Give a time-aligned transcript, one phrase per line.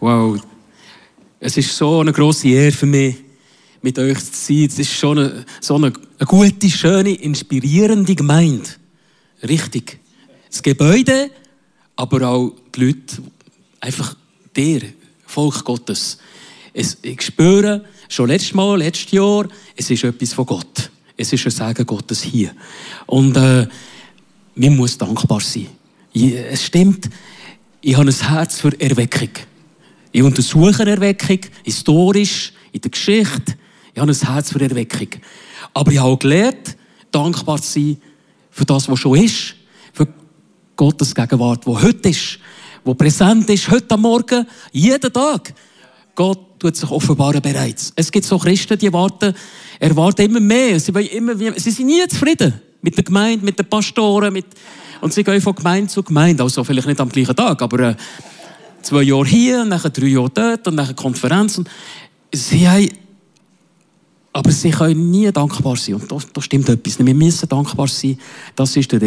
[0.00, 0.40] Wow.
[1.40, 3.16] Es ist so eine grosse Ehre für mich,
[3.82, 4.66] mit euch zu sein.
[4.66, 8.68] Es ist schon eine, so eine, eine gute, schöne, inspirierende Gemeinde.
[9.42, 9.98] Richtig.
[10.50, 11.30] Das Gebäude,
[11.96, 13.22] aber auch die Leute,
[13.80, 14.16] einfach
[14.56, 14.82] dir,
[15.26, 16.18] Volk Gottes.
[16.72, 20.90] Es, ich spüre, schon letztes Mal, letztes Jahr, es ist etwas von Gott.
[21.16, 22.52] Es ist ein Segen Gottes hier.
[23.06, 23.66] Und äh,
[24.54, 25.66] man muss dankbar sein.
[26.14, 27.10] Es stimmt,
[27.80, 29.30] ich habe ein Herz für Erweckung.
[30.18, 33.54] Ich untersuche Erweckung, historisch, in der Geschichte.
[33.94, 35.10] Ich habe ein Herz für Erweckung.
[35.72, 36.76] Aber ich habe auch gelernt,
[37.12, 37.98] dankbar zu sein
[38.50, 39.54] für das, was schon ist.
[39.92, 40.08] Für
[40.74, 42.40] Gottes Gegenwart, wo heute ist.
[42.84, 45.54] Wo präsent ist, heute am Morgen, jeden Tag.
[46.16, 47.92] Gott tut sich offenbaren bereits.
[47.94, 49.32] Es gibt so Christen, die warten,
[49.78, 50.80] erwarten immer mehr.
[50.80, 52.60] Sie, immer, sie sind nie zufrieden.
[52.82, 54.46] Mit der Gemeinde, mit den Pastoren, mit,
[55.00, 56.42] und sie gehen von Gemeinde zu Gemeinde.
[56.42, 57.94] Also vielleicht nicht am gleichen Tag, aber äh,
[58.82, 61.58] zwei Jahre hier, und dann drei Jahre dort, und dann Konferenz.
[61.58, 61.68] Und
[62.32, 62.88] sie haben,
[64.32, 65.96] aber sie können nie dankbar sein.
[65.96, 66.98] Und da, da stimmt etwas.
[67.04, 68.18] Wir müssen dankbar sein.
[68.54, 69.00] Das ist der,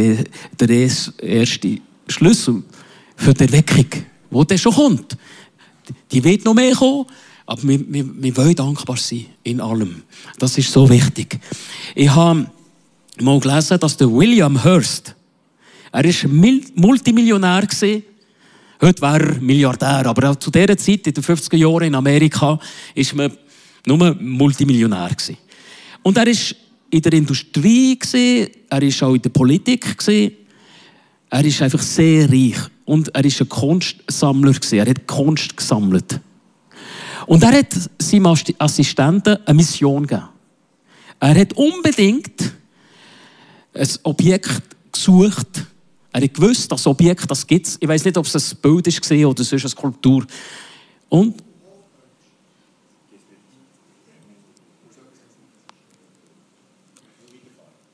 [0.60, 2.64] der erste Schlüssel
[3.16, 3.86] für die Erweckung,
[4.32, 5.18] der schon kommt.
[6.12, 7.06] Die wird noch mehr kommen,
[7.46, 10.04] aber wir, wir, wir wollen dankbar sein in allem.
[10.40, 11.40] Das ist so wichtig.
[11.96, 12.50] Ich habe
[13.20, 15.16] mal gelesen, dass der William Hurst,
[15.92, 16.30] er war
[16.76, 18.04] Multimillionär gewesen.
[18.82, 20.08] Heute wäre er Milliardär.
[20.08, 23.38] Aber zu dieser Zeit, in den 50er Jahren in Amerika, war man
[23.86, 25.12] nur Multimillionär.
[26.02, 26.34] Und er war
[26.90, 28.00] in der Industrie,
[28.70, 29.96] er war auch in der Politik.
[31.30, 32.58] Er ist einfach sehr reich.
[32.86, 34.56] Und er war ein Kunstsammler.
[34.72, 36.20] Er hat Kunst gesammelt.
[37.28, 40.28] Und er hat seinem Assistenten eine Mission gegeben.
[41.20, 42.52] Er hat unbedingt
[43.76, 45.68] ein Objekt gesucht.
[46.14, 47.78] Er hat gewusst, das Objekt, das gibt es.
[47.80, 50.26] Ich weiß nicht, ob es ein Bild war oder sonst eine Skulptur.
[51.10, 51.36] Und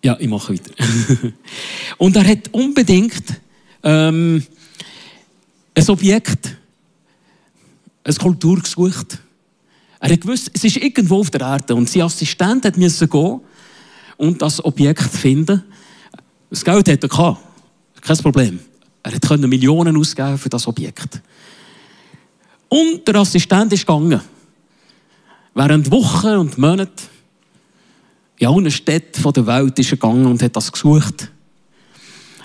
[0.04, 0.72] Ja, ich mache weiter.
[1.98, 3.42] und er hat unbedingt
[3.84, 4.42] ähm,
[5.74, 6.56] ein Objekt,
[8.06, 9.20] eine Skulptur gesucht.
[10.00, 13.42] Er hat gewusst, es ist irgendwo auf der Erde und sein Assistent musste gehen
[14.16, 15.64] und das Objekt finden.
[16.50, 17.47] Das Geld hat er gehabt.
[18.02, 18.60] Kein Problem.
[19.04, 21.22] Er konnte Millionen ausgeben für das Objekt.
[22.70, 24.22] Und der Assistent ist gegangen.
[25.54, 26.92] Während Wochen und Monaten
[28.38, 31.32] in allen Städten der Welt ist er gegangen und hat das gesucht.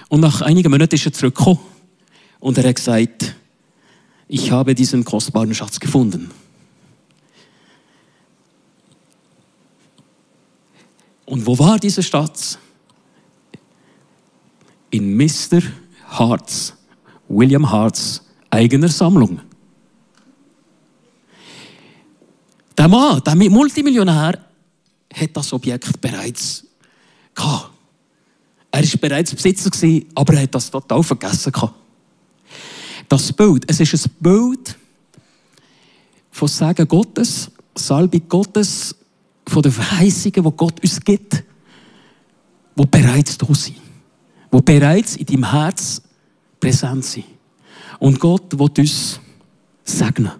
[0.08, 1.60] Und nach einigen Monaten ist er zurückgekommen
[2.40, 3.34] und er hat gesagt,
[4.28, 6.30] ich habe diesen kostbaren Schatz gefunden.
[11.26, 12.58] Und wo war dieser Schatz?
[14.92, 15.62] In Mr.
[16.06, 16.74] Harts,
[17.28, 19.40] William Harts eigener Sammlung.
[22.76, 24.38] Der Mann, der Multimillionär,
[25.14, 26.64] hat das Objekt bereits
[27.34, 27.70] gehabt.
[28.70, 29.70] Er war bereits Besitzer,
[30.14, 31.52] aber er hat das total vergessen.
[33.08, 34.76] Das Bild, es ist ein Bild
[36.30, 38.94] von Segen Gottes, Salbung Gottes,
[39.46, 41.44] von den Verheißungen, die Gott uns gibt,
[42.74, 43.81] die bereits da sind.
[44.52, 46.02] Die bereits in deinem Herz
[46.60, 47.24] präsent sind.
[47.98, 49.20] Und Gott will uns
[49.84, 50.32] segnen.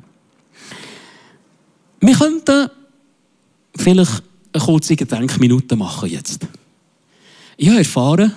[2.00, 2.69] Wir könnten
[3.77, 6.47] vielleicht eine kurze Gedenkminute machen jetzt.
[7.56, 8.33] Ich habe erfahren,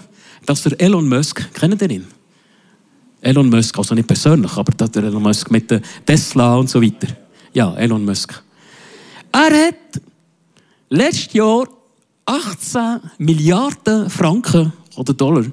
[0.45, 2.07] dass der Elon Musk, kennt ihr ihn?
[3.21, 7.07] Elon Musk, also nicht persönlich, aber der Elon Musk mit der Tesla und so weiter.
[7.53, 8.43] Ja, Elon Musk.
[9.31, 10.01] Er hat
[10.89, 11.67] letztes Jahr
[12.25, 15.45] 18 Milliarden Franken oder Dollar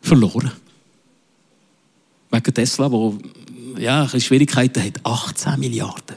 [0.00, 0.52] verloren.
[2.30, 3.18] Wegen Tesla, wo
[3.78, 5.00] ja, Schwierigkeiten hat.
[5.04, 6.16] 18 Milliarden.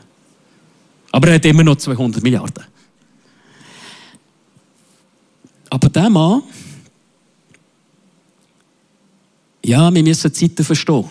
[1.12, 2.66] Aber er hat immer noch 200 Milliarden.
[5.70, 6.44] Aber der Mann,
[9.64, 11.10] ja, wir müssen Zeiten verstehen.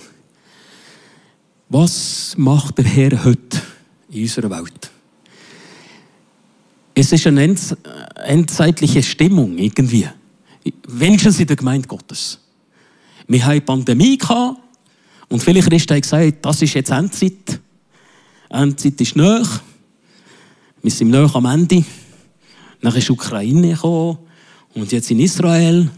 [1.68, 3.60] Was macht der Herr heute
[4.10, 4.90] in unserer Welt?
[6.94, 7.56] Es ist eine
[8.24, 10.08] endzeitliche Stimmung irgendwie.
[10.88, 12.38] Wenigstens in der Gemeinde Gottes.
[13.26, 14.60] Wir hatten eine Pandemie gehabt,
[15.28, 17.60] und viele Christen haben gesagt, das ist jetzt Endzeit.
[18.50, 19.46] Endzeit ist näher.
[20.82, 21.84] Wir sind näher am Ende.
[22.80, 24.18] Dann ist die Ukraine gekommen
[24.74, 25.90] und jetzt in Israel.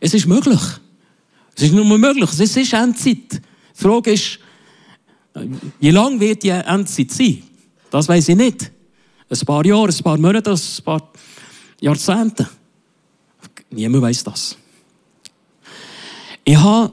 [0.00, 0.60] Es ist möglich.
[1.54, 2.30] Es ist nur möglich.
[2.30, 3.32] Es ist Endzeit.
[3.32, 3.40] Die
[3.82, 4.38] Frage ist,
[5.80, 7.42] wie lange wird die Endzeit sein?
[7.90, 8.70] Das weiß ich nicht.
[9.30, 11.12] Ein paar Jahre, ein paar Monate, ein paar
[11.80, 12.48] Jahrzehnte.
[13.70, 14.56] Niemand weiß das.
[16.44, 16.92] Ich habe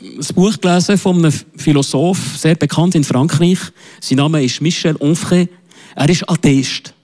[0.00, 3.58] ein Buch gelesen von einem Philosoph, sehr bekannt in Frankreich.
[4.00, 5.48] Sein Name ist Michel Onfray.
[5.96, 6.94] Er ist Atheist.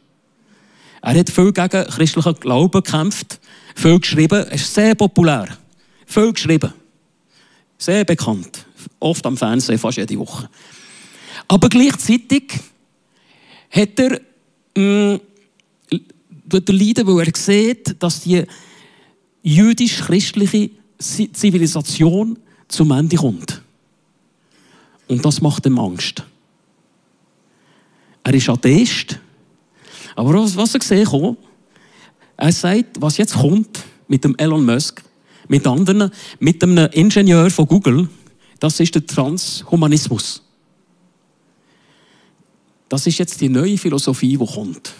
[1.02, 3.40] Er hat viel gegen christlichen Glauben gekämpft,
[3.74, 4.46] viel geschrieben.
[4.46, 5.48] Er ist sehr populär.
[6.06, 6.72] Viel geschrieben.
[7.76, 8.64] Sehr bekannt.
[9.00, 10.48] Oft am Fernsehen, fast jede Woche.
[11.48, 12.54] Aber gleichzeitig
[13.70, 14.20] hat er,
[14.76, 15.20] mh,
[16.44, 18.44] mm, er leiden, weil er sieht, dass die
[19.42, 22.38] jüdisch-christliche Zivilisation
[22.68, 23.62] zum Ende kommt.
[25.06, 26.22] Und das macht ihm Angst.
[28.22, 29.18] Er ist Atheist.
[30.16, 31.36] Aber was, was er gesehen
[32.36, 35.02] er sagt, was jetzt kommt mit dem Elon Musk,
[35.48, 36.10] mit anderen,
[36.40, 38.08] mit einem Ingenieur von Google,
[38.58, 40.42] das ist der Transhumanismus.
[42.88, 44.92] Das ist jetzt die neue Philosophie, die kommt.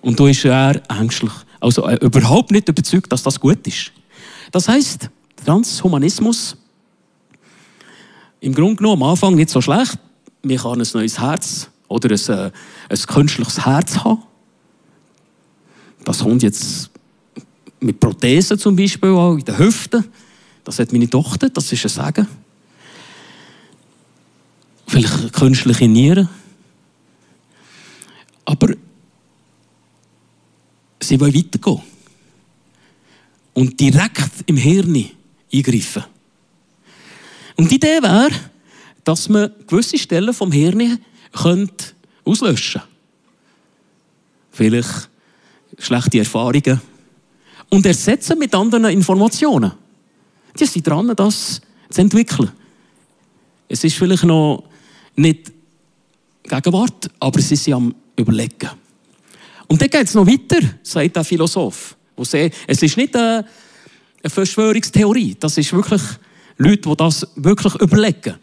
[0.00, 1.32] Und da ist er ängstlich.
[1.60, 3.92] Also äh, überhaupt nicht überzeugt, dass das gut ist.
[4.52, 5.10] Das heißt,
[5.44, 6.56] Transhumanismus,
[8.40, 9.98] im Grunde genommen am Anfang nicht so schlecht.
[10.42, 12.50] Man kann ein neues Herz oder ein, äh,
[12.88, 14.22] ein künstliches Herz haben.
[16.04, 16.90] Das kommt jetzt
[17.80, 20.04] mit Prothesen zum Beispiel auch in den Hüften.
[20.64, 22.28] Das hat meine Tochter, das ist ein Sagen.
[24.86, 26.28] Vielleicht künstliche Nieren.
[28.44, 28.68] Aber
[31.08, 31.82] sie wollen weitergehen.
[33.54, 35.10] Und direkt im Hirn
[35.52, 36.04] eingreifen.
[37.56, 38.30] Und die Idee wäre,
[39.02, 40.98] dass man gewisse Stellen vom Hirn
[42.24, 42.88] auslöschen könnte.
[44.52, 45.08] Vielleicht
[45.78, 46.80] schlechte Erfahrungen.
[47.70, 49.72] Und ersetzen mit anderen Informationen.
[50.58, 52.50] Die sind dran, das zu entwickeln.
[53.68, 54.64] Es ist vielleicht noch
[55.16, 55.52] nicht
[56.44, 58.70] Gegenwart, aber sie sind am Überlegen.
[59.68, 61.96] Und dann geht es noch weiter, sagt der Philosoph.
[62.16, 63.44] Es ist nicht eine
[64.24, 66.02] Verschwörungstheorie, das ist wirklich
[66.56, 68.34] Leute, die das wirklich überlegen.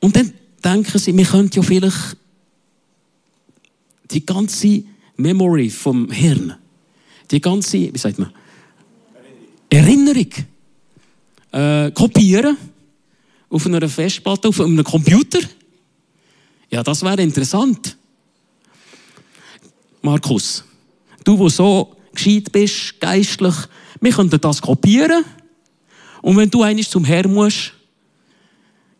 [0.00, 0.32] Und dann
[0.62, 2.16] denken sie, wir könnten ja vielleicht
[4.10, 4.84] die ganze
[5.16, 6.54] Memory vom Hirn,
[7.30, 8.30] die ganze, wie sagt man,
[9.70, 10.28] Erinnerung,
[11.52, 12.56] äh, kopieren
[13.48, 15.40] auf einer Festplatte, auf einem Computer.
[16.70, 17.96] Ja, das wäre interessant.
[20.04, 20.62] Markus,
[21.24, 23.54] du, der so gescheit bist, geistlich,
[24.02, 25.24] wir könnten das kopieren.
[26.20, 27.72] Und wenn du eigentlich zum Herrn musst,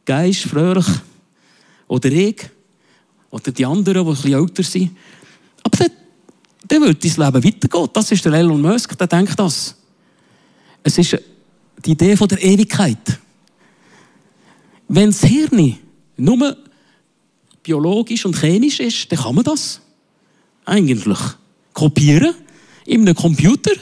[0.06, 0.86] Geist, fröhlich,
[1.88, 2.48] oder ich,
[3.30, 4.96] oder die anderen, die ein bisschen älter sind,
[5.62, 5.90] aber dann,
[6.68, 7.88] dann wird dein Leben weitergehen.
[7.92, 9.76] Das ist der Elon Musk, der denkt das.
[10.82, 11.18] Es ist
[11.84, 13.20] die Idee von der Ewigkeit.
[14.88, 15.78] Wenn das Hirn
[16.16, 16.56] nur
[17.62, 19.82] biologisch und chemisch ist, dann kann man das
[20.64, 21.18] eigentlich
[21.72, 22.34] kopieren
[22.86, 23.72] in einem Computer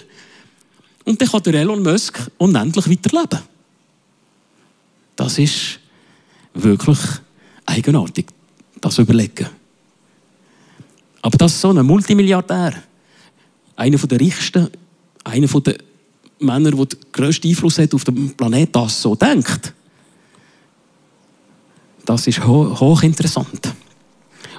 [1.05, 3.41] und dann kann der Elon Musk unendlich weiterleben.
[5.17, 5.81] Das ist
[6.55, 6.99] wirklich
[7.67, 8.27] eigenartig,
[8.81, 9.49] das überlegen.
[11.21, 12.75] Aber das ist so ein Multimilliardär,
[13.77, 14.69] einer der reichsten,
[15.25, 15.79] einer der
[16.41, 19.73] Männer, der den grössten Einfluss hat auf den Planeten, das so denkt.
[22.05, 23.73] Das ist ho hochinteressant.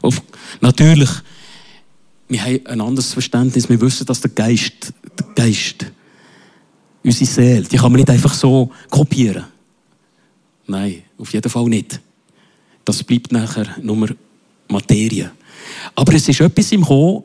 [0.02, 0.22] Auf,
[0.62, 1.10] natürlich
[2.28, 3.70] wir haben ein anderes Verständnis.
[3.70, 5.86] Wir wissen, dass der Geist, der Geist,
[7.04, 9.46] unsere Seele, die kann man nicht einfach so kopieren.
[10.66, 12.00] Nein, auf jeden Fall nicht.
[12.86, 14.10] Das bleibt nachher nur
[14.68, 15.32] Materie.
[15.96, 17.24] Aber es ist etwas im Kommen,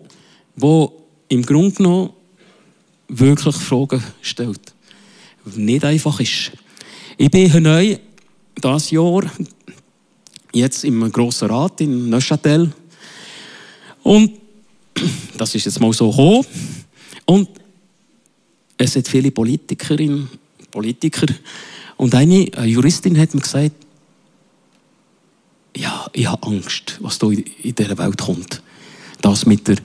[0.57, 2.11] wo im Grunde genommen
[3.09, 4.75] wirklich Fragen stellt.
[5.57, 6.53] Nicht einfach ist.
[7.17, 7.97] Ich bin neu
[8.63, 9.23] dieses Jahr
[10.53, 12.73] jetzt im Grossen Rat in Neuchâtel
[14.03, 14.33] und
[15.37, 16.45] das ist jetzt mal so gekommen.
[17.25, 17.49] Und
[18.77, 20.29] es hat viele Politikerinnen,
[20.71, 21.27] Politiker.
[21.97, 23.73] Und eine, Juristin hat mir gesagt,
[25.77, 28.63] ja, ich habe Angst, was da in dieser Welt kommt.
[29.21, 29.77] Das mit der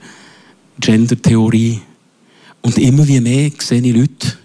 [0.80, 1.80] Gender-Theorie.
[2.62, 4.38] Und immer wie mehr sehe ich Leute,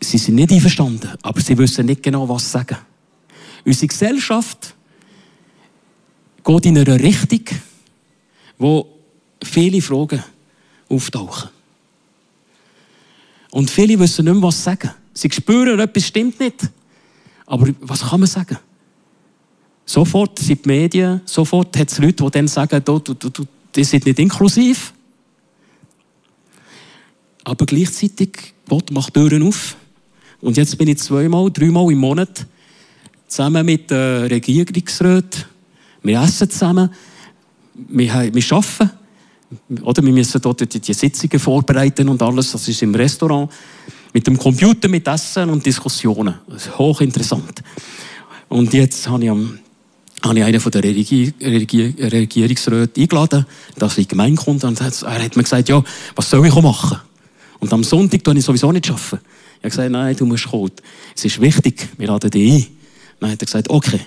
[0.00, 2.78] sie sind nicht einverstanden, aber sie wissen nicht genau, was sagen.
[3.64, 4.74] Unsere Gesellschaft
[6.44, 7.44] geht in eine Richtung,
[8.58, 8.91] wo
[9.42, 10.22] viele Fragen
[10.88, 11.50] auftauchen.
[13.50, 14.90] Und viele wissen nicht mehr, was sagen.
[15.12, 16.70] Sie spüren, etwas stimmt nicht.
[17.46, 18.58] Aber was kann man sagen?
[19.84, 23.44] Sofort sind die Medien, sofort hat es Leute, die dann sagen, du, du, du,
[23.74, 24.94] die sind nicht inklusiv.
[27.44, 29.76] Aber gleichzeitig, Gott macht Türen auf.
[30.40, 32.46] Und jetzt bin ich zweimal, dreimal im Monat
[33.26, 35.44] zusammen mit den Regierungsräten.
[36.02, 36.90] Wir essen zusammen,
[37.74, 39.01] wir, wir arbeiten.
[39.82, 43.50] Oder wir müssen dort die, Sitzungen vorbereiten und alles, das ist im Restaurant.
[44.12, 46.34] Mit dem Computer, mit Essen und Diskussionen.
[46.48, 47.62] Das ist hochinteressant.
[48.48, 53.46] Und jetzt habe ich, habe ich einen von der Regier, Regier, Regierungsräten eingeladen,
[53.78, 55.82] dass ich Gemeinkunde und er hat mir gesagt, ja,
[56.14, 56.98] was soll ich machen?
[57.60, 59.20] Und am Sonntag tue ich sowieso nicht arbeiten.
[59.62, 60.72] Ich habe gesagt, nein, du musst kommen.
[61.16, 62.66] Es ist wichtig, wir laden dich ein.
[63.20, 64.00] Dann hat er gesagt, okay,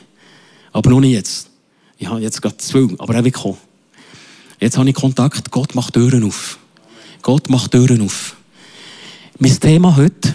[0.74, 1.50] aber noch nicht jetzt.
[1.98, 3.58] Ich habe jetzt gerade zwei, aber er will kommen.
[4.60, 6.58] Jetzt habe ich Kontakt, Gott macht Türen auf.
[7.22, 8.38] Gott macht Türen auf.
[9.38, 10.34] Mein Thema heute,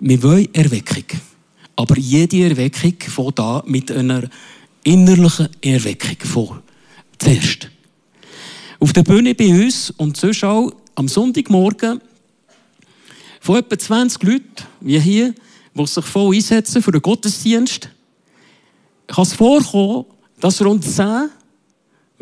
[0.00, 1.04] wir wollen Erweckung.
[1.76, 4.28] Aber jede Erweckung fängt da mit einer
[4.82, 6.62] innerlichen Erweckung vor.
[7.18, 7.70] Zuerst.
[8.80, 12.00] Auf der Bühne bei uns und sonst auch am Sonntagmorgen
[13.40, 14.44] von etwa 20 Leuten,
[14.80, 15.32] wie hier,
[15.74, 17.88] die sich voll einsetzen für den Gottesdienst,
[19.06, 20.06] kann es vorkommen,
[20.40, 21.30] dass rund 10,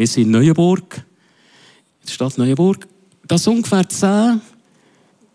[0.00, 2.88] wir sind in Neuenburg, in der Stadt Neuenburg,
[3.28, 4.40] dass ungefähr 10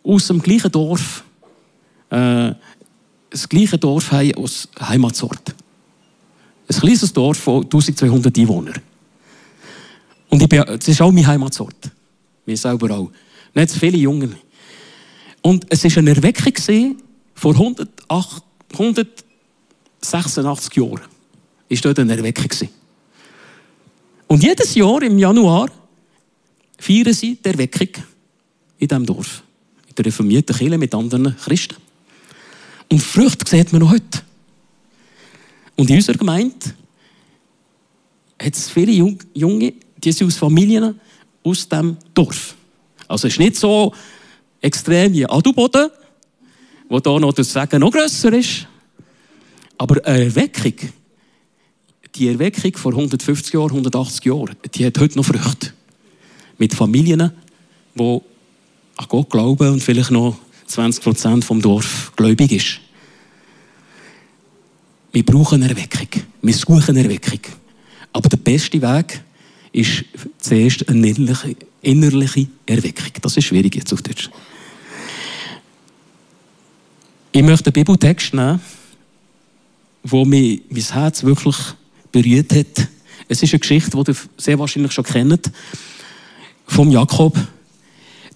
[0.03, 1.24] aus dem gleichen Dorf
[2.10, 2.51] äh,
[3.29, 5.53] das gleiche Dorf haben als Heimatsort.
[6.67, 8.81] Ein kleines Dorf von 1200 Einwohnern.
[10.29, 11.91] Und ich das ist auch mein Heimatsort.
[12.43, 13.12] Wir selber auch.
[13.53, 14.36] Nicht so viele Jungen.
[15.43, 16.98] Und es war eine Erweckung
[17.36, 18.43] vor 108,
[18.74, 21.01] 186 Jahren.
[21.69, 22.67] Ist dort eine Erweckung.
[24.35, 25.71] Und jedes Jahr im Januar
[26.77, 27.87] feiern sie die Erweckung
[28.77, 29.41] in diesem Dorf.
[29.87, 31.77] In der reformierten Kirche mit anderen Christen.
[32.91, 34.23] Und Früchte sieht man noch heute.
[35.77, 36.53] Und in unserer Gemeinde
[38.37, 39.73] hat es viele Junge,
[40.03, 40.99] die sind aus Familien
[41.41, 42.55] aus dem Dorf.
[43.07, 43.93] Also es ist nicht so
[44.59, 45.89] extrem wie Adelboden,
[46.89, 48.67] wo da noch das Sagen noch grösser ist.
[49.77, 50.73] Aber eine Erweckung,
[52.15, 55.74] die Erweckung vor 150 Jahren, 180 Jahren, die hat heute noch Früchte.
[56.57, 57.31] Mit Familien,
[57.95, 58.22] die
[58.98, 62.79] an Gott glauben und vielleicht noch 20 Prozent vom Dorf gläubig ist.
[65.12, 66.07] Wir brauchen Erweckung.
[66.41, 67.39] Wir suchen Erweckung.
[68.13, 69.22] Aber der beste Weg
[69.72, 70.05] ist
[70.39, 73.12] zuerst eine innerliche, innerliche Erweckung.
[73.22, 74.29] Das ist schwierig jetzt auf Deutsch.
[77.34, 78.62] Ich möchte einen Bibeltext nehmen,
[80.03, 81.57] wo mich mein Herz wirklich
[82.15, 82.88] berührt hat.
[83.27, 85.51] Es ist eine Geschichte, die ihr sehr wahrscheinlich schon kennt,
[86.65, 87.38] vom Jakob.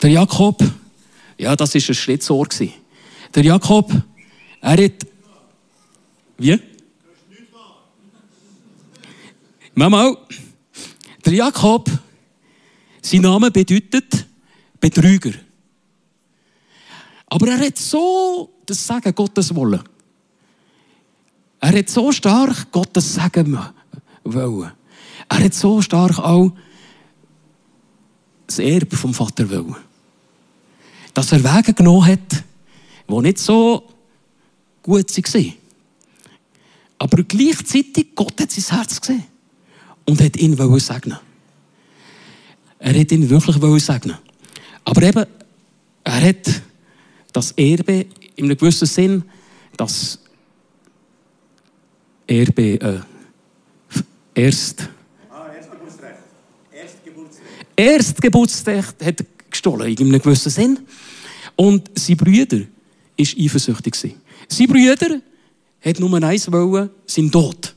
[0.01, 0.61] Der Jakob,
[1.37, 2.47] ja, das war ein Schlitzohr.
[3.33, 3.89] Der Jakob,
[4.59, 4.91] er hat,
[6.37, 6.59] wie?
[9.75, 10.17] Mama,
[11.25, 11.89] der Jakob,
[13.01, 14.27] sein Name bedeutet
[14.77, 15.31] Betrüger.
[17.27, 19.81] Aber er hat so das Sagen Gottes wollen.
[21.59, 23.57] Er hat so stark Gottes Sagen
[24.23, 24.71] wollen.
[25.27, 26.51] Er hat so stark auch
[28.47, 29.75] das Erbe vom Vater wollen.
[31.13, 32.43] Dass er Wege genommen hat,
[33.07, 33.83] die nicht so
[34.81, 35.53] gut waren.
[36.97, 39.23] Aber gleichzeitig, Gott hat sein Herz gesehen
[40.05, 41.17] und hat ihn segnen
[42.79, 44.17] Er hat ihn wirklich segnen
[44.83, 45.25] Aber eben,
[46.03, 46.61] er hat
[47.31, 49.23] das Erbe in einem gewissen Sinn,
[49.77, 50.19] das
[52.29, 52.99] Erbe äh,
[54.35, 54.87] erst
[55.31, 56.19] ah, Erstgeburtsrecht.
[56.71, 57.45] Erstgeburtsrecht.
[57.75, 60.79] Erstgeburtsrecht hat er gestohlen, in einem gewissen Sinn.
[61.55, 62.65] Und sein Brüder war
[63.17, 63.95] eifersüchtig.
[64.47, 65.21] Sein Brüder
[65.81, 67.75] hat nur eins wollen, sein Tod.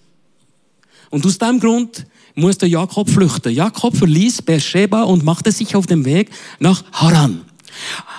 [1.09, 3.52] Und aus diesem Grund musste Jakob flüchten.
[3.52, 7.42] Jakob verließ Beersheba und machte sich auf den Weg nach Haran.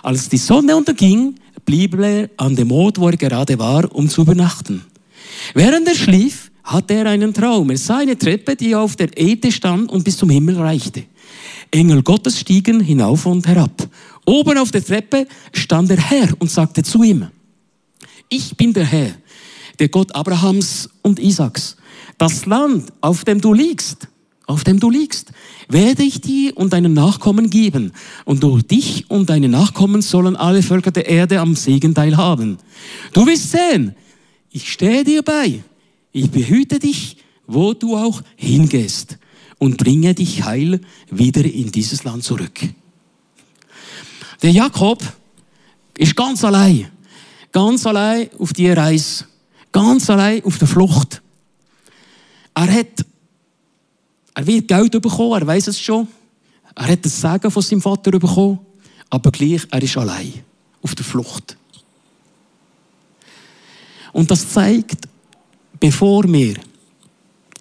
[0.02, 4.22] Als die Sonne unterging, blieb er an dem Ort, wo er gerade war, um zu
[4.22, 4.84] übernachten.
[5.54, 7.70] Während er schlief, hatte er einen Traum.
[7.70, 11.04] Er sah eine Treppe, die auf der Erde stand und bis zum Himmel reichte.
[11.72, 13.90] Engel Gottes stiegen hinauf und herab.
[14.26, 17.28] Oben auf der Treppe stand der Herr und sagte zu ihm,
[18.30, 19.12] ich bin der Herr,
[19.80, 21.76] der Gott Abrahams und Isaaks.
[22.18, 24.08] Das Land, auf dem du liegst,
[24.46, 25.32] auf dem du liegst,
[25.68, 27.92] werde ich dir und deinen Nachkommen geben.
[28.26, 32.58] Und durch dich und deine Nachkommen sollen alle Völker der Erde am Segen teilhaben.
[33.14, 33.96] Du wirst sehen,
[34.54, 35.64] ich stehe dir bei.
[36.12, 37.18] Ich behüte dich,
[37.48, 39.18] wo du auch hingehst
[39.58, 40.80] und bringe dich heil
[41.10, 42.60] wieder in dieses Land zurück.
[44.44, 45.02] Der Jakob
[45.98, 46.88] ist ganz allein,
[47.52, 49.26] ganz allein auf die Reise,
[49.72, 51.22] ganz allein auf der Flucht.
[52.54, 53.06] Er hat,
[54.36, 56.08] er wird Geld bekommen, er weiß es schon.
[56.76, 58.60] Er hat das Sagen von seinem Vater bekommen,
[59.10, 60.34] aber gleich, er ist allein
[60.84, 61.58] auf der Flucht.
[64.14, 65.08] Und das zeigt,
[65.80, 66.56] bevor wir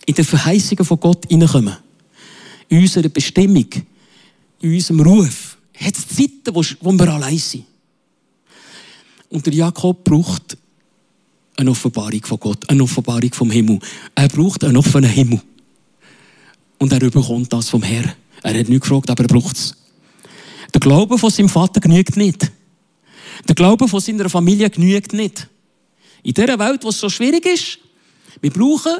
[0.06, 1.76] in die Verheißungen von Gott hineinkommen,
[2.68, 3.66] in unserer Bestimmung,
[4.60, 7.64] in unserem Ruf, hat es Zeiten, wo wir allein sind.
[9.30, 10.56] Und der Jakob braucht
[11.56, 13.78] eine Offenbarung von Gott, eine Offenbarung vom Himmel.
[14.14, 15.40] Er braucht einen offenen Himmel.
[16.78, 18.12] Und er bekommt das vom Herrn.
[18.42, 19.74] Er hat nicht gefragt, aber er braucht es.
[20.74, 22.50] Der Glaube von seinem Vater genügt nicht.
[23.48, 25.48] Der Glaube von seiner Familie genügt nicht.
[26.22, 27.78] In dieser Welt, es so schwierig ist,
[28.40, 28.92] wir brauchen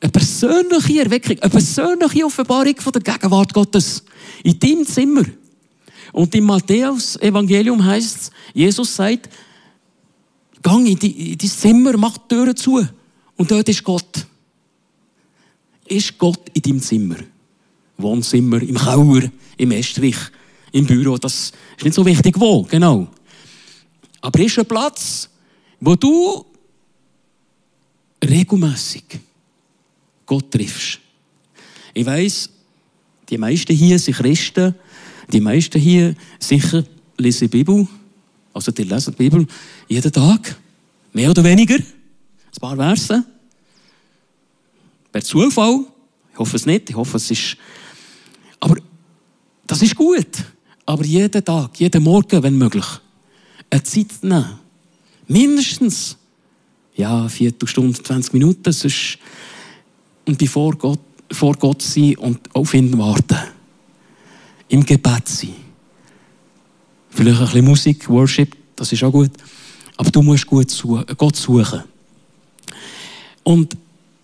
[0.00, 4.02] eine persönliche Erweckung, eine persönliche Offenbarung von der Gegenwart Gottes.
[4.42, 5.24] In deinem Zimmer.
[6.12, 9.30] Und im Matthäus-Evangelium heißt es, Jesus sagt,
[10.60, 12.86] gang in, dein Zimmer, mach die Türen zu.
[13.36, 14.26] Und dort ist Gott.
[15.86, 17.16] Ist Gott in deinem Zimmer?
[17.96, 20.16] Wohnzimmer, im Keller, im Estrich,
[20.72, 21.16] im Büro.
[21.16, 23.06] Das ist nicht so wichtig, wo, genau.
[24.20, 25.28] Aber ist ein Platz,
[25.82, 26.46] wo du
[28.24, 29.18] regelmäßig
[30.24, 31.00] Gott triffst.
[31.92, 32.48] Ich weiss,
[33.28, 34.76] die meisten hier sind Christen,
[35.32, 36.84] die meisten hier sicher
[37.18, 37.88] lesen die Bibel,
[38.54, 39.46] also die lesen die Bibel
[39.88, 40.56] jeden Tag,
[41.12, 43.24] mehr oder weniger, ein paar Verse.
[45.10, 45.84] Per Zufall,
[46.32, 47.56] ich hoffe es nicht, ich hoffe es ist,
[48.60, 48.76] aber
[49.66, 50.28] das ist gut.
[50.86, 52.86] Aber jeden Tag, jeden Morgen, wenn möglich,
[53.68, 54.61] eine Zeit nehmen.
[55.32, 56.18] Mindestens,
[56.94, 59.18] ja, Viertelstunde, 20 Minuten, sonst,
[60.26, 63.38] und bevor Gott, vor Gott sein und auf ihn warten.
[64.68, 65.54] Im Gebet sein.
[67.08, 69.30] Vielleicht ein bisschen Musik, Worship, das ist auch gut.
[69.96, 71.82] Aber du musst gut suchen, Gott suchen.
[73.42, 73.74] Und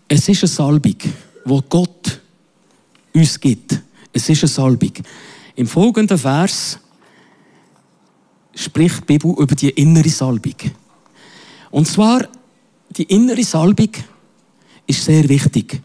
[0.09, 2.21] es ist eine Salbung, die Gott
[3.15, 3.81] uns gibt.
[4.13, 4.93] Es ist eine Salbung.
[5.57, 6.79] Im folgenden Vers
[8.55, 10.55] spricht die Bibel über die innere Salbung.
[11.71, 12.27] Und zwar,
[12.97, 13.91] die innere Salbung
[14.87, 15.81] ist sehr wichtig.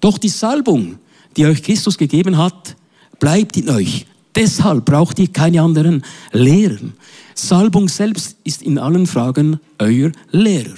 [0.00, 0.98] Doch die Salbung,
[1.36, 2.76] die euch Christus gegeben hat,
[3.18, 4.06] bleibt in euch.
[4.34, 6.78] Deshalb braucht ihr keine anderen Lehrer.
[7.34, 10.76] Salbung selbst ist in allen Fragen euer Lehrer.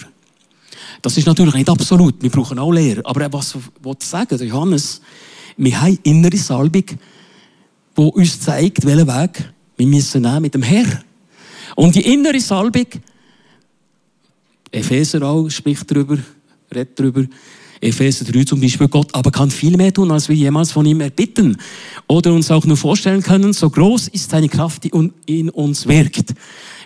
[1.02, 2.22] Das ist natürlich nicht absolut.
[2.22, 3.02] Wir brauchen auch Lehrer.
[3.04, 5.00] Aber was ich sagen, Johannes,
[5.56, 6.84] wir haben innere Salbung,
[7.96, 10.86] die uns zeigt, welchen Weg wir müssen nehmen mit dem Herr.
[11.76, 12.86] Und die innere Salbung,
[14.74, 16.18] Epheser auch spricht darüber,
[16.74, 17.24] redet darüber,
[17.80, 21.00] Epheser 3 zum Beispiel, Gott aber kann viel mehr tun, als wir jemals von ihm
[21.00, 21.56] erbitten
[22.08, 23.52] oder uns auch nur vorstellen können.
[23.52, 26.34] So groß ist seine Kraft, die in uns wirkt.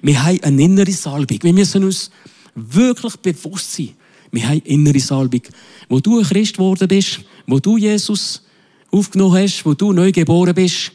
[0.02, 1.38] Wir haben eine innere Salbung.
[1.42, 2.10] Wir müssen uns
[2.54, 3.90] wirklich bewusst sein.
[4.32, 5.42] Wir haben eine innere Salbung.
[5.88, 8.42] Wo du ein Christ geworden bist, wo du Jesus
[8.90, 10.92] aufgenommen hast, wo du neu geboren bist,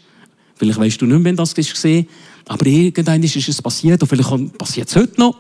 [0.56, 2.08] vielleicht weißt du nicht mehr, wenn das gesehen
[2.46, 5.40] aber irgendwann ist es passiert, und vielleicht passiert es heute noch.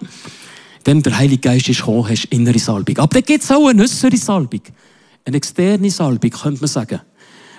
[0.85, 2.97] Denn der Heilige Geist ist gekommen, hast innere Salbung.
[2.97, 4.61] Aber dann gibt es auch eine äußere Salbung.
[5.25, 6.99] Eine externe Salbung, könnte man sagen.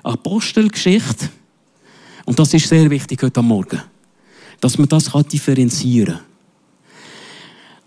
[0.03, 1.31] Apostelgeschichte.
[2.27, 3.81] Und das ist sehr wichtig heute Morgen.
[4.61, 6.25] Dass man das differenzieren kann.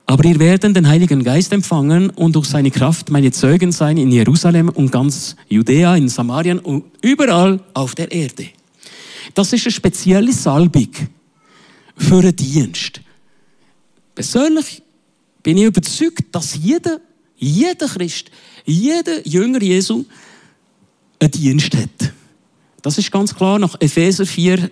[0.10, 4.10] Aber ihr werdet den Heiligen Geist empfangen und durch seine Kraft meine Zeugen sein in
[4.10, 8.48] Jerusalem und ganz Judäa, in Samarien und überall auf der Erde.
[9.34, 10.92] Das ist eine spezielle Salbung
[11.98, 13.02] für einen Dienst.
[14.16, 14.82] Persönlich
[15.48, 17.00] bin ich überzeugt, dass jeder,
[17.38, 18.32] jeder Christ,
[18.66, 20.04] jeder Jünger Jesu
[21.20, 22.12] einen Dienst hat.
[22.82, 24.70] Das ist ganz klar nach Epheser 4,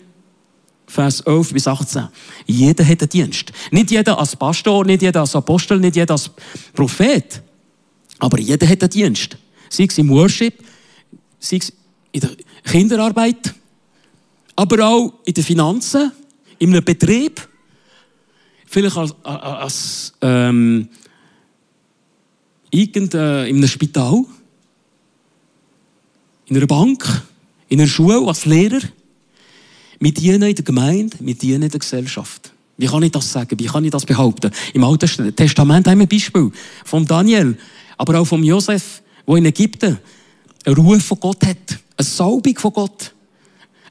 [0.85, 2.09] Vers 11 bis 18.
[2.45, 3.53] Jeder hat einen Dienst.
[3.71, 6.29] Nicht jeder als Pastor, nicht jeder als Apostel, nicht jeder als
[6.73, 7.41] Prophet.
[8.19, 9.37] Aber jeder hat einen Dienst.
[9.69, 10.61] Sei es im Worship,
[11.39, 11.71] sei es
[12.11, 12.31] in der
[12.65, 13.55] Kinderarbeit,
[14.57, 16.11] aber auch in den Finanzen,
[16.59, 17.47] in einem Betrieb,
[18.75, 20.89] vielleicht als, als ähm,
[22.71, 24.25] irgend, äh, in einem Spital,
[26.47, 27.23] in einer Bank,
[27.69, 28.81] in einer Schule, als Lehrer.
[29.97, 32.51] Wir dienen in der Gemeinde, wir dienen in der Gesellschaft.
[32.75, 33.57] Wie kann ich das sagen?
[33.57, 34.51] Wie kann ich das behaupten?
[34.73, 36.51] Im Alten Testament haben wir ein Beispiel
[36.83, 37.57] von Daniel,
[37.97, 39.97] aber auch von Josef, wo in Ägypten
[40.65, 43.13] einen Ruf von Gott hat, eine Salbung von Gott,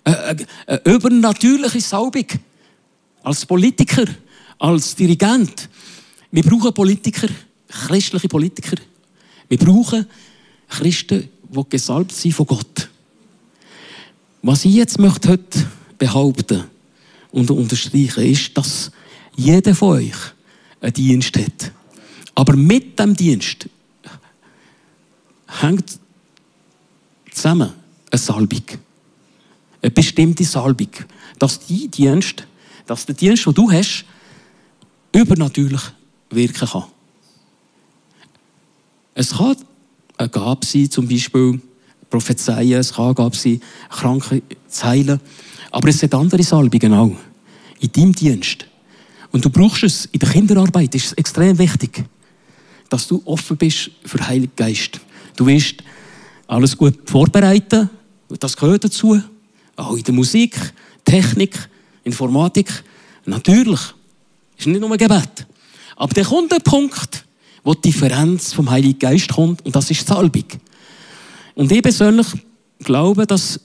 [0.04, 2.26] eine, eine, eine übernatürliche Salbung.
[3.22, 4.04] Als Politiker,
[4.58, 5.68] als Dirigent.
[6.30, 7.28] Wir brauchen Politiker,
[7.68, 8.76] christliche Politiker.
[9.48, 10.06] Wir brauchen
[10.68, 12.88] Christen, die gesalbt sind von Gott.
[14.42, 15.66] Was ich jetzt möchte heute
[15.98, 16.64] behaupten
[17.30, 18.90] und unterstreichen, ist, dass
[19.36, 20.16] jeder von euch
[20.80, 21.72] einen Dienst hat.
[22.34, 23.68] Aber mit dem Dienst
[25.60, 25.98] hängt
[27.30, 27.72] zusammen
[28.10, 28.64] eine Salbung.
[29.80, 30.90] Eine bestimmte Salbung.
[31.38, 32.46] Dass die Dienst
[32.86, 34.04] dass der Dienst, den du hast,
[35.14, 35.82] übernatürlich
[36.30, 36.84] wirken kann.
[39.14, 39.56] Es kann
[40.16, 41.60] eine Gabe sein, zum Beispiel
[42.10, 45.20] Prophezeien, es kann eine Gabe sein, Kranke zu heilen.
[45.70, 47.16] Aber es sind andere Salbungen auch
[47.80, 48.66] in deinem Dienst.
[49.32, 50.06] Und du brauchst es.
[50.06, 52.04] In der Kinderarbeit ist es extrem wichtig,
[52.88, 55.00] dass du offen bist für Heiligen Geist.
[55.36, 55.82] Du wirst
[56.46, 57.90] alles gut vorbereiten.
[58.38, 59.20] Das gehört dazu.
[59.76, 60.56] Auch in der Musik,
[61.04, 61.68] Technik,
[62.04, 62.84] Informatik.
[63.26, 63.80] Natürlich.
[64.56, 65.46] Ist nicht nur Gebet.
[65.96, 67.24] Aber dann kommt der Punkt,
[67.62, 70.44] wo die Differenz vom Heiligen Geist kommt, und das ist Salbung.
[71.54, 72.26] Und ich persönlich
[72.80, 73.60] glaube, dass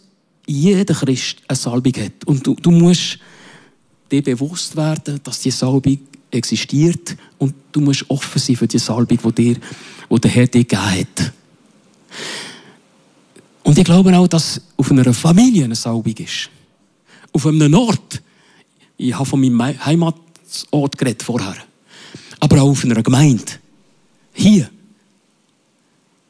[0.46, 2.26] jeder Christ eine Salbung hat.
[2.26, 3.20] Und du, du musst
[4.12, 6.00] dir bewusst werden, dass die Salbung
[6.32, 9.58] existiert und du musst offen sein für die Salbung, die, dir,
[10.10, 11.34] die der Herr dir gegeben hat.
[13.64, 16.50] Und ich glaube auch, dass auf einer Familie eine Salbung ist.
[17.32, 18.22] Auf einem Ort.
[18.98, 19.78] Ich habe von meinem
[20.50, 21.56] Heimatort geredet vorher.
[22.40, 23.44] Aber auch auf einer Gemeinde.
[24.34, 24.70] Hier.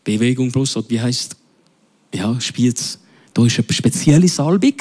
[0.04, 1.36] Bewegung plus, oder wie heißt
[2.14, 3.00] ja, Spiez.
[3.34, 4.74] Da ist eine spezielle Salbung.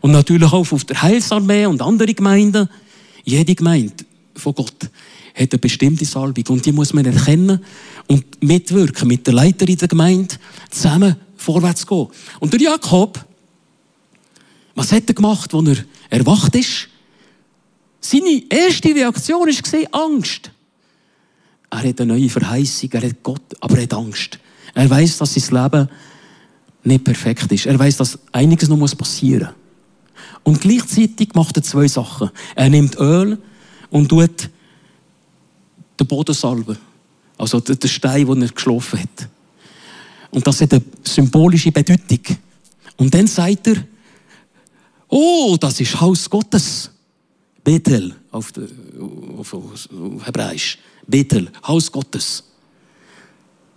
[0.00, 2.68] Und natürlich auch auf der Heilsarmee und andere Gemeinden.
[3.24, 4.04] Jede Gemeinde
[4.36, 4.88] von Gott
[5.34, 6.44] hat eine bestimmte Salbung.
[6.48, 7.60] Und die muss man erkennen
[8.06, 10.36] und mitwirken mit der Leiterin der Gemeinde
[10.70, 12.06] zusammen vorwärts gehen.
[12.38, 13.24] Und der Jakob,
[14.74, 16.89] was hat er gemacht, als er erwacht ist?
[18.00, 20.50] Seine erste Reaktion war Angst.
[21.70, 24.38] Er hat eine neue Verheißung, er hat Gott, aber er hat Angst.
[24.74, 25.88] Er weiß, dass sein Leben
[26.82, 27.66] nicht perfekt ist.
[27.66, 29.54] Er weiß, dass einiges noch passieren muss.
[30.42, 32.30] Und gleichzeitig macht er zwei Sachen.
[32.54, 33.38] Er nimmt Öl
[33.90, 34.48] und tut
[35.98, 36.78] den Boden salben.
[37.36, 39.28] Also den Stein, den er geschlafen hat.
[40.30, 42.36] Und das hat eine symbolische Bedeutung.
[42.96, 43.76] Und dann sagt er,
[45.08, 46.90] oh, das ist Haus Gottes.
[47.70, 48.52] Bethel auf,
[49.38, 50.76] auf, auf Hebräisch.
[51.06, 52.42] Bethel, Haus Gottes.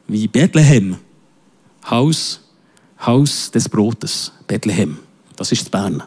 [0.08, 0.98] Wie Bethlehem.
[1.88, 2.42] Haus,
[3.06, 4.32] Haus des Brotes.
[4.48, 4.98] Bethlehem.
[5.36, 6.02] Das ist Bern.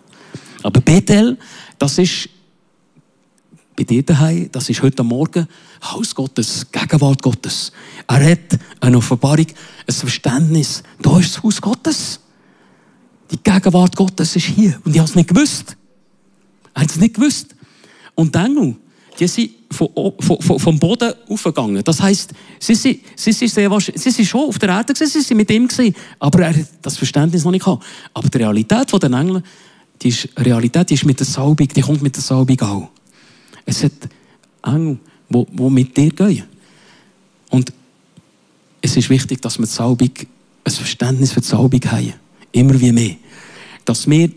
[0.65, 1.39] Aber Bethel,
[1.79, 2.29] das ist
[3.77, 5.47] bei dir daheim, das ist heute Morgen
[5.81, 7.71] Haus Gottes, Gegenwart Gottes.
[8.09, 9.47] Er hat eine Offenbarung,
[9.87, 10.83] ein Verständnis.
[11.01, 12.19] Da ist das Haus Gottes.
[13.31, 14.81] Die Gegenwart Gottes ist hier.
[14.85, 15.77] Und ich habe es nicht gewusst.
[16.75, 17.56] Er hat es nicht gewusst.
[18.17, 18.75] Und Engel,
[19.19, 21.83] die sind vom, vom, vom Boden aufgegangen.
[21.85, 25.21] Das heisst, sie sind, sie, sind sehr sie sind schon auf der Erde gewesen, sie
[25.21, 27.85] sind mit ihm gewesen, aber er hat das Verständnis noch nicht gehabt.
[28.13, 29.43] Aber die Realität der Engel,
[30.03, 32.89] die ist, Realität die ist mit der Salbung, die kommt mit der Salbung auch.
[33.65, 33.93] Es hat
[34.65, 34.99] Engel,
[35.29, 36.45] die, die mit dir gehen.
[37.51, 37.73] Und
[38.81, 40.11] es ist wichtig, dass wir Salbung,
[40.65, 42.15] ein Verständnis für die Salbung haben.
[42.53, 43.17] Immer wie mehr.
[43.85, 44.31] Dass wir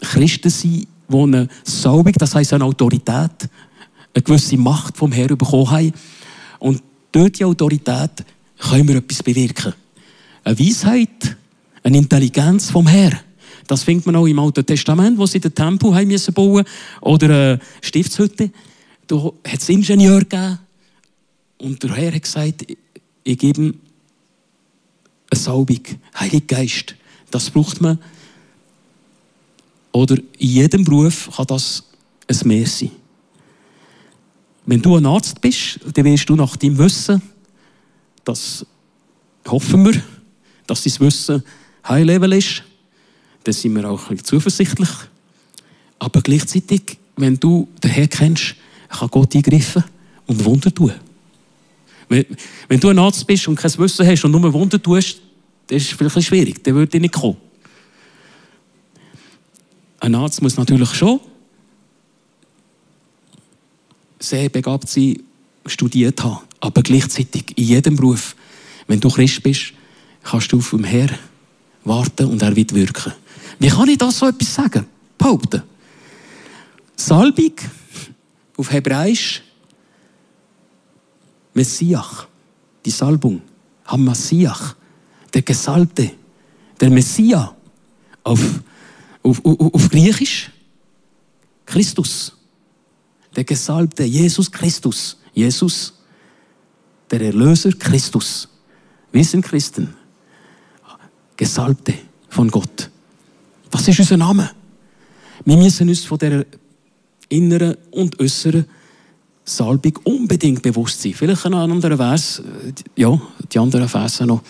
[0.00, 3.48] Christen sind, die eine Salbung, das heisst eine Autorität,
[4.14, 5.92] eine gewisse Macht vom Herrn bekommen haben.
[6.58, 8.24] Und durch die Autorität
[8.58, 9.74] können wir etwas bewirken.
[10.44, 11.36] Eine Weisheit,
[11.82, 13.20] eine Intelligenz vom Herrn.
[13.66, 15.90] Das findet man auch im Alten Testament, wo sie den Tempel
[16.34, 16.64] bauen
[17.00, 18.50] oder eine Stiftshütte.
[19.06, 20.58] Da hat es Ingenieur gegeben.
[21.58, 22.66] Und der Herr hat gesagt,
[23.24, 23.74] ich gebe ihm
[25.30, 25.80] eine Salbung,
[26.18, 26.96] Heiliger Geist.
[27.30, 27.98] Das braucht man.
[29.92, 31.84] Oder in jedem Beruf kann das
[32.26, 32.90] ein Mehr sein.
[34.64, 37.20] Wenn du ein Arzt bist, dann wirst du nach deinem Wissen,
[38.24, 38.64] das
[39.46, 40.02] hoffen wir,
[40.66, 41.42] dass dein Wissen
[41.86, 42.62] High Level ist,
[43.44, 44.88] dann sind wir auch ein bisschen zuversichtlich.
[45.98, 48.54] Aber gleichzeitig, wenn du den Herrn kennst,
[48.88, 49.84] kann Gott eingreifen
[50.26, 50.92] und Wunder tun.
[52.08, 52.24] Wenn,
[52.68, 55.20] wenn du ein Arzt bist und kein Wissen hast und nur Wunder tust,
[55.66, 57.36] dann ist es vielleicht schwierig, dann würde ich nicht kommen.
[60.02, 61.20] Ein Arzt muss natürlich schon
[64.18, 65.22] sehr begabt sein,
[65.64, 66.40] studiert haben.
[66.58, 68.34] Aber gleichzeitig in jedem Beruf,
[68.88, 69.74] wenn du Christ bist,
[70.24, 71.08] kannst du auf dem Herr
[71.84, 73.12] warten und er wird wirken.
[73.60, 74.86] Wie kann ich das so etwas sagen?
[75.16, 75.62] Behaupten.
[76.96, 77.54] Salbung
[78.56, 79.40] auf Hebräisch
[81.54, 82.26] Messiach,
[82.84, 83.40] die Salbung,
[83.84, 84.74] Hammasiach,
[85.32, 86.10] der Gesalbte,
[86.80, 87.50] der Messias
[88.24, 88.40] auf,
[89.22, 90.50] auf, auf, auf Griechisch
[91.66, 92.32] Christus
[93.34, 95.16] der Gesalbte, Jesus Christus.
[95.34, 95.94] Jesus,
[97.10, 98.48] der Erlöser Christus.
[99.10, 99.94] Wir sind Christen.
[101.36, 101.94] Gesalbte
[102.28, 102.90] von Gott.
[103.70, 104.50] Was ist unser Name?
[105.44, 106.46] Wir müssen uns von der
[107.28, 108.66] inneren und äußeren
[109.44, 111.14] Salbung unbedingt bewusst sein.
[111.14, 112.42] Vielleicht noch ein anderer Vers,
[112.94, 114.42] ja, die anderen Verse noch.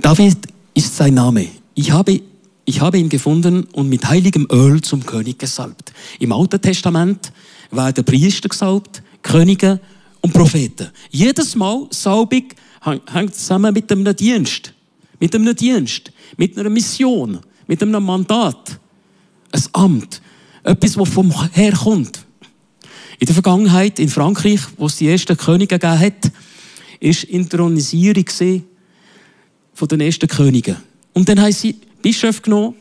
[0.00, 0.36] David
[0.74, 1.48] ist sein Name.
[1.74, 2.20] Ich habe
[2.66, 5.92] ich habe ihn gefunden und mit heiligem Öl zum König gesalbt.
[6.18, 7.32] Im Alten Testament
[7.70, 9.80] werden Priester gesalbt, Könige
[10.20, 10.90] und Propheten.
[11.10, 12.44] Jedes Mal Salbung
[13.12, 14.74] hängt zusammen mit einem Dienst.
[15.20, 16.12] Mit einem Dienst.
[16.36, 17.38] Mit einer Mission.
[17.68, 18.80] Mit einem Mandat.
[19.52, 20.20] Ein Amt.
[20.64, 22.26] Etwas, das vom Herr kommt.
[23.20, 26.32] In der Vergangenheit, in Frankreich, wo es die ersten Könige gegeben hat,
[26.98, 28.26] ist Intronisierung
[29.72, 30.76] von den ersten Königen.
[31.12, 32.76] Und dann haben sie Bischof genommen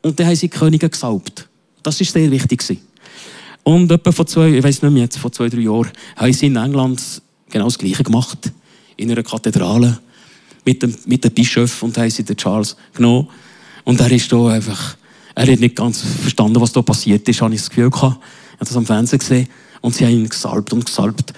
[0.00, 1.46] und dann haben sie die Könige gesalbt.
[1.82, 2.78] Das ist sehr wichtig.
[3.62, 6.46] Und etwa vor zwei, ich weiß nicht mehr, jetzt vor zwei, drei Jahren, haben sie
[6.46, 8.50] in England genau das Gleiche gemacht.
[8.96, 9.98] In einer Kathedrale.
[10.64, 13.28] Mit dem, mit dem Bischof und haben sie den Charles genommen.
[13.84, 14.96] Und er ist da einfach,
[15.34, 18.16] er hat nicht ganz verstanden, was da passiert ist, habe ich das Gefühl gehabt.
[18.16, 19.46] Ich habe das am Fernsehen gesehen.
[19.82, 21.34] Und sie haben ihn gesalbt und gesalbt.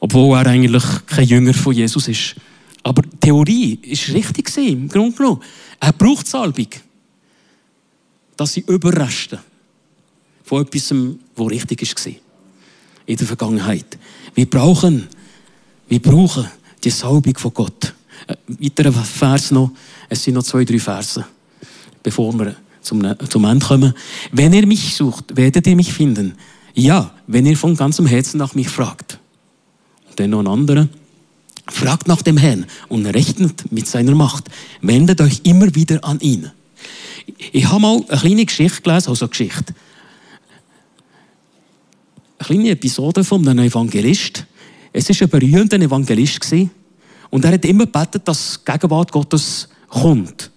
[0.00, 2.34] Obwohl er eigentlich kein Jünger von Jesus ist.
[2.82, 5.40] Aber die Theorie ist richtig im Grunde genommen.
[5.80, 6.68] Er braucht Salbung.
[8.36, 9.40] Dass sie Überreste
[10.44, 10.94] von etwas,
[11.36, 12.12] was richtig war.
[13.06, 13.98] In der Vergangenheit.
[14.34, 15.08] Wir brauchen,
[15.88, 16.46] wir brauchen
[16.84, 17.94] die Salbung von Gott.
[18.26, 19.72] Ein weiterer Vers noch.
[20.08, 21.24] Es sind noch zwei, drei Verse,
[22.02, 23.94] bevor wir zum, zum Ende kommen.
[24.32, 26.34] Wenn ihr mich sucht, werdet ihr mich finden.
[26.74, 29.18] Ja, wenn ihr von ganzem Herzen nach mich fragt.
[30.08, 30.88] Und dann noch ein anderer.
[31.70, 34.48] Fragt nach dem Herrn und rechnet mit seiner Macht.
[34.82, 36.50] Wendet euch immer wieder an ihn.
[37.52, 39.74] Ich habe mal eine kleine Geschichte gelesen, also eine Geschichte.
[42.38, 44.46] Eine kleine Episode von einem Evangelist.
[44.92, 46.52] Es war ein berühmter Evangelist
[47.30, 50.50] und er hat immer gebetet, dass die Gegenwart Gottes kommt.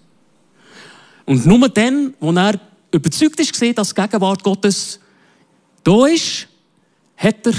[1.24, 4.98] Und nur dann, wo er überzeugt ist, dass die Gegenwart Gottes
[5.84, 6.48] da ist,
[7.16, 7.54] hat er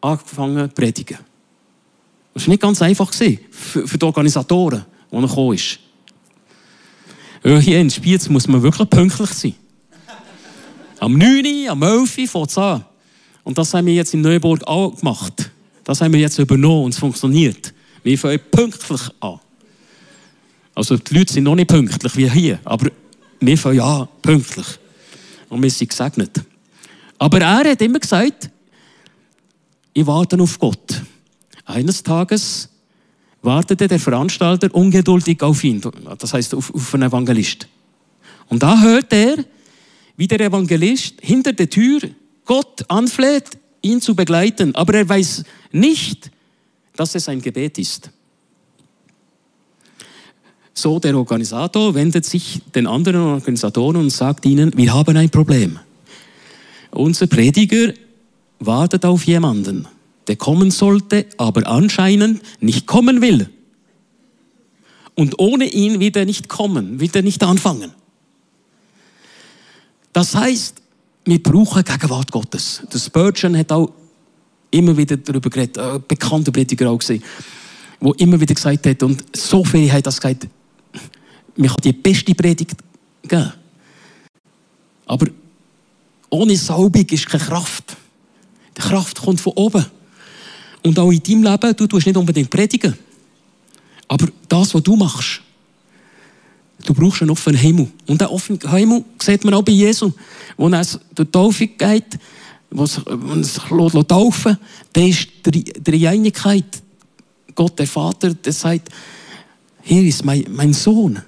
[0.00, 1.29] angefangen zu predigen.
[2.34, 5.78] Das war nicht ganz einfach für die Organisatoren, die er gekommen ist.
[7.42, 9.54] Hier in Spiez muss man wirklich pünktlich sein.
[10.98, 12.30] Am 9., am 11.
[12.30, 12.84] fängt es an.
[13.42, 15.50] Und das haben wir jetzt in Neuburg auch gemacht.
[15.82, 17.72] Das haben wir jetzt übernommen und es funktioniert.
[18.02, 19.40] Wir fangen pünktlich an.
[20.74, 22.90] Also die Leute sind noch nicht pünktlich wie hier, aber
[23.40, 24.66] wir fangen an pünktlich.
[25.48, 26.42] Und wir sind gesegnet.
[27.18, 28.50] Aber er hat immer gesagt,
[29.92, 31.02] ich warte auf Gott.
[31.70, 32.68] Eines Tages
[33.42, 35.80] wartete der Veranstalter ungeduldig auf ihn,
[36.18, 37.68] das heißt auf, auf einen Evangelist.
[38.48, 39.44] Und da hört er,
[40.16, 42.00] wie der Evangelist hinter der Tür
[42.44, 46.30] Gott anfleht, ihn zu begleiten, aber er weiß nicht,
[46.96, 48.10] dass es ein Gebet ist.
[50.74, 55.78] So, der Organisator wendet sich den anderen Organisatoren und sagt ihnen, wir haben ein Problem.
[56.90, 57.92] Unser Prediger
[58.58, 59.86] wartet auf jemanden,
[60.26, 63.50] der kommen sollte, aber anscheinend nicht kommen will.
[65.14, 67.92] Und ohne ihn wird er nicht kommen, wird er nicht anfangen.
[70.12, 70.80] Das heißt,
[71.24, 72.82] wir brauchen Gegenwart Gottes.
[72.92, 73.92] Der Spurgeon hat auch
[74.70, 77.22] immer wieder darüber geredet, ein bekannter Prediger auch gesehen,
[78.00, 80.48] wo immer wieder gesagt hat, und so viel hat das gesagt,
[81.56, 82.76] man kann die beste Predigt
[83.22, 83.52] geben.
[85.06, 85.26] Aber
[86.30, 87.96] ohne Salbung ist keine Kraft.
[88.76, 89.84] Die Kraft kommt von oben.
[90.82, 92.96] Und auch in deinem Leben, du tust nicht unbedingt predigen.
[94.08, 95.40] Aber das, was du machst,
[96.84, 97.88] du brauchst einen offenen Himmel.
[98.06, 100.12] Und einen offenen Himmel sieht man auch bei Jesus.
[100.56, 102.18] Wo er durch Taufe geht,
[102.70, 103.62] wo er sich
[104.08, 104.58] taufen
[104.92, 106.82] da ist die Einigkeit.
[107.54, 108.88] Gott, der Vater, der sagt,
[109.82, 111.20] hier ist mein, mein Sohn,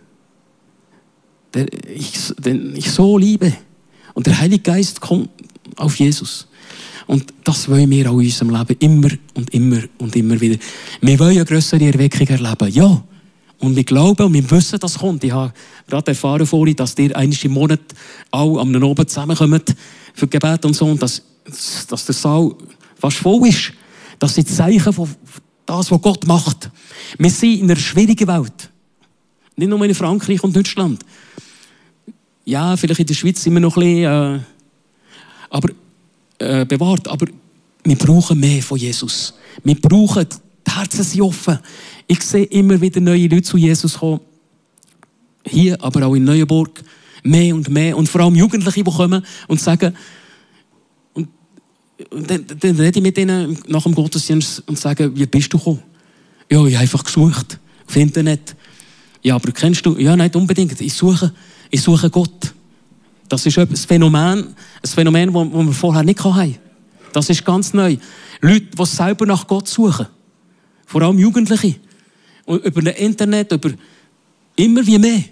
[1.52, 3.52] der ich, den ich so liebe.
[4.14, 5.30] Und der Heilige Geist kommt
[5.76, 6.46] auf Jesus.
[7.06, 10.56] Und das wollen wir auch in unserem Leben immer und immer und immer wieder.
[11.00, 12.68] Wir wollen eine größere Erweckung erleben.
[12.68, 13.02] Ja.
[13.58, 15.22] Und wir glauben und wir wissen, dass es kommt.
[15.22, 15.52] Ich habe
[15.86, 17.80] gerade erfahren vorhin, dass ihr einmal im Monat
[18.30, 19.74] auch am Abend zusammenkommt
[20.14, 20.86] für Gebet und so.
[20.86, 21.22] Und dass,
[21.88, 22.54] dass der Saal
[22.98, 23.72] fast voll ist.
[24.18, 25.08] Das sind Zeichen von
[25.66, 26.70] das, was Gott macht.
[27.18, 28.70] Wir sind in einer schwierigen Welt.
[29.56, 31.04] Nicht nur in Frankreich und Deutschland.
[32.44, 34.40] Ja, vielleicht in der Schweiz sind wir noch ein bisschen, äh,
[35.50, 35.68] aber,
[36.42, 37.09] äh, bewahrt.
[37.09, 37.26] Aber
[37.85, 39.35] wir brauchen mehr von Jesus.
[39.64, 40.26] Wir brauchen,
[40.66, 41.59] die Herzen sind offen.
[42.07, 44.20] Ich sehe immer wieder neue Leute zu Jesus kommen.
[45.44, 46.83] Hier, aber auch in Neuenburg.
[47.24, 47.96] Mehr und mehr.
[47.96, 49.94] Und vor allem Jugendliche, die kommen und sagen,
[51.14, 51.28] und,
[52.11, 55.59] und dann, dann rede ich mit ihnen nach dem Gottesdienst und sage, wie bist du
[55.59, 55.83] gekommen?
[56.50, 57.59] Ja, ich habe einfach gesucht.
[57.87, 58.57] Auf Internet.
[59.22, 59.96] Ja, aber kennst du?
[59.98, 60.81] Ja, nicht unbedingt.
[60.81, 61.33] Ich suche.
[61.70, 62.41] Ich suche Gott.
[63.33, 66.59] Das ist ein Phänomen, ein Phänomen, das wir vorher nicht hatten.
[67.14, 67.97] Das ist ganz neu.
[68.42, 70.07] Leute, die selber nach Gott suchen.
[70.85, 71.77] Vor allem Jugendliche.
[72.45, 73.71] Und über das Internet, über
[74.57, 75.25] immer wie mehr.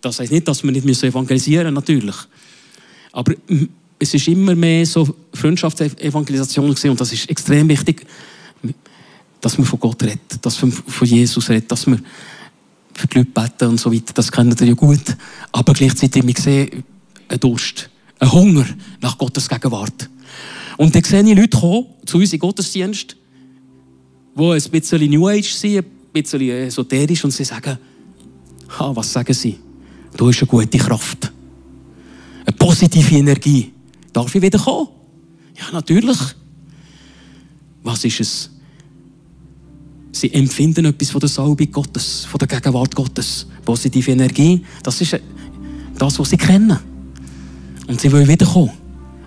[0.00, 2.14] Das heißt nicht, dass wir nicht evangelisieren müssen, natürlich.
[3.10, 3.34] Aber
[3.98, 8.06] es ist immer mehr so Freundschaftsevangelisation und das ist extrem wichtig,
[9.40, 12.06] dass man von Gott redet, dass man von Jesus redet, dass man
[12.94, 15.16] für die Leute beten und so weiter, das kennt ihr ja gut.
[15.50, 16.84] Aber gleichzeitig, wir sehen
[17.28, 18.66] einen Durst, einen Hunger
[19.00, 20.08] nach Gottes Gegenwart.
[20.76, 23.16] Und dann sehe ich Leute kommen zu uns in Gottesdienst,
[24.36, 27.78] die ein bisschen New Age sind, ein bisschen esoterisch, und sie sagen,
[28.78, 29.58] ha, was sagen sie?
[30.16, 31.32] Du hast eine gute Kraft.
[32.46, 33.72] Eine positive Energie.
[34.12, 34.88] Darf ich wieder kommen?
[35.56, 36.18] Ja, natürlich.
[37.82, 38.50] Was ist es?
[40.12, 43.46] Sie empfinden etwas von der Salbung Gottes, von der Gegenwart Gottes.
[43.64, 45.20] Positive Energie, das ist
[45.96, 46.78] das, was sie kennen.
[47.88, 48.70] Und sie wollen wiederkommen.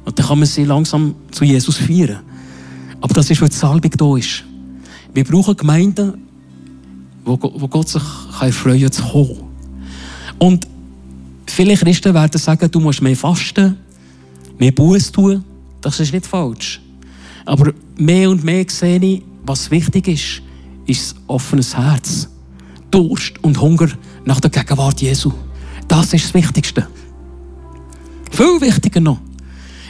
[0.06, 2.20] Und dann kann man sie langsam zu Jesus führen.
[3.02, 4.44] Aber das ist, weil die Salbung da ist.
[5.14, 6.14] Wir brauchen Gemeinden,
[7.26, 8.02] wo, Gott sich
[8.52, 9.38] freuen kann, zu kommen.
[10.40, 10.68] Und
[11.48, 13.78] viele Christen werden sagen, du musst mehr fasten,
[14.58, 15.44] mehr Buß tun.
[15.82, 16.80] Das ist nicht falsch.
[17.46, 20.42] Aber mehr und mehr sehe ich, was wichtig ist,
[20.86, 22.30] ist ein offenes Herz.
[22.92, 23.90] Durst und Hunger
[24.26, 25.32] nach der Gegenwart Jesu.
[25.88, 26.88] Das ist das Wichtigste.
[28.32, 29.20] Viel wichtiger noch.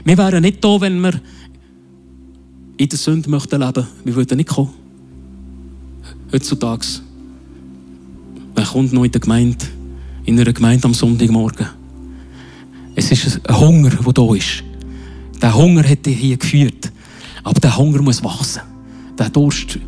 [0.04, 1.22] Wir wären nicht da, wenn wir
[2.78, 3.88] in der Sünde möchten leben.
[4.04, 4.74] Wir würden nicht kommen.
[6.34, 6.86] Heutzutage.
[8.56, 9.66] Wer kommt noch in der Gemeinde,
[10.26, 11.68] in einer Gemeinde am Sonntagmorgen?
[12.96, 14.64] Es ist ein Hunger, der da ist.
[15.42, 16.92] Der Hunger hat dich hier geführt.
[17.44, 18.62] Aber der Hunger muss wachsen.
[19.18, 19.80] Der Durst,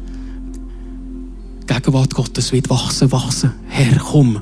[1.68, 3.52] Gegenwart Gottes wird wachsen, wachsen.
[3.68, 4.42] Herr, komm.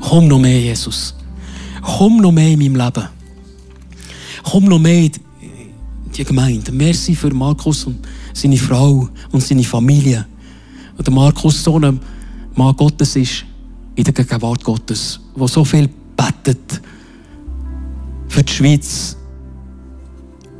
[0.00, 1.14] Komm noch mehr, Jesus.
[1.86, 3.08] Komm noch mehr in meinem Leben.
[4.42, 5.12] Komm noch mehr in
[6.16, 6.72] die Gemeinde.
[6.72, 10.26] Merci für Markus und seine Frau und seine Familie.
[10.98, 12.00] Und der Markus so ein
[12.56, 13.44] Mann Gottes ist,
[13.94, 16.82] in der Gegenwart Gottes, der so viel betet
[18.28, 19.16] für die Schweiz,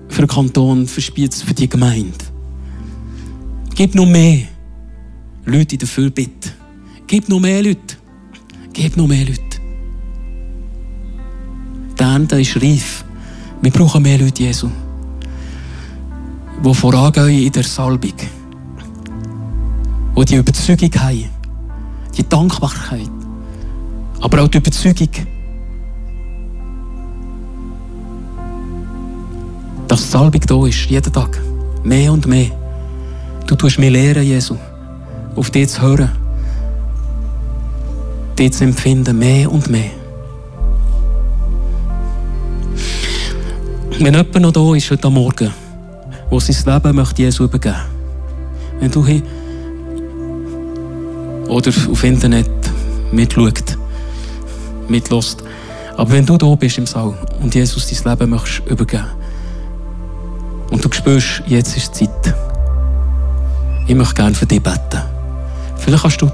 [0.08, 2.24] für den Kanton, für Spiez, für die Gemeinde.
[3.74, 4.46] Gib noch mehr
[5.44, 6.50] Leute in der Fürbitte.
[7.06, 7.96] Gib noch mehr Leute.
[8.72, 9.55] Gib noch mehr Leute.
[11.98, 13.04] Der Ende ist reif.
[13.62, 14.68] Wir brauchen mehr Leute, Jesu,
[16.62, 18.12] die vorangehen in der Salbung.
[20.16, 21.30] Die die Überzeugung haben.
[22.16, 23.10] Die Dankbarkeit.
[24.20, 25.08] Aber auch die Überzeugung,
[29.88, 31.40] dass die Salbung da ist, jeden Tag.
[31.82, 32.50] Mehr und mehr.
[33.46, 34.56] Du tust mir lehren, Jesu,
[35.34, 36.10] auf dich zu hören.
[38.38, 40.05] Dich zu empfinden, mehr und mehr.
[43.98, 45.52] Wenn jemand noch da ist heute Morgen,
[46.28, 47.76] wo sein Leben möchte Jesu übergeben
[48.80, 49.22] wenn du hier
[51.48, 52.50] oder auf Internet
[53.12, 53.78] mitschaut,
[54.88, 55.42] mitlässt,
[55.96, 59.06] aber wenn du da bist im Saal und Jesus dein Leben möchtest übergeben
[60.70, 62.34] und du spürst, jetzt ist die Zeit,
[63.86, 65.00] ich möchte gerne für dich beten.
[65.78, 66.26] Vielleicht kannst du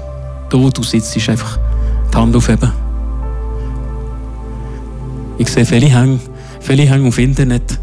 [0.49, 1.57] da, wo du sitzt, einfach
[2.11, 2.71] die Hand aufheben.
[5.37, 6.19] Ich sehe viele Hänge
[6.63, 7.77] Viele hängen auf Internet.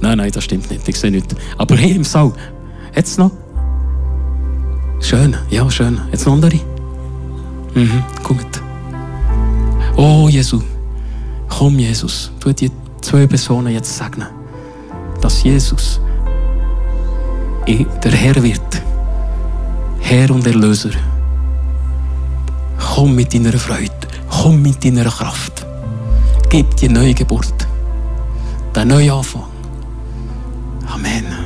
[0.00, 0.88] Nein, nein, das stimmt nicht.
[0.88, 1.34] Ich sehe nichts.
[1.58, 2.32] Aber hier im Saal,
[2.96, 3.30] jetzt noch?
[4.98, 6.00] Schön, ja, schön.
[6.10, 6.58] Jetzt noch andere?
[7.74, 8.46] Mhm, gut.
[9.96, 10.62] Oh, Jesus.
[11.50, 12.32] Komm, Jesus.
[12.40, 12.70] Tu die
[13.02, 14.28] zwei Personen jetzt segnen.
[15.20, 16.00] Dass Jesus
[17.68, 18.82] der Herr wird.
[20.00, 20.90] Herr und Erlöser.
[22.78, 23.90] Komm mit deiner Freude.
[24.30, 25.66] Komm mit deiner Kraft.
[26.48, 27.61] Gib dir neue Geburt
[28.74, 29.44] der neue Anfang.
[30.86, 31.41] Amen.